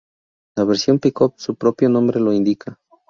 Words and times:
La 0.57 0.63
versión 0.63 0.97
pick-up, 0.97 1.35
su 1.37 1.53
propio 1.55 1.87
nombre 1.87 2.19
lo 2.19 2.33
indica. 2.33 2.79